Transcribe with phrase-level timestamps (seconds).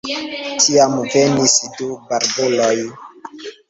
[0.67, 2.75] Tiam venis du barbuloj.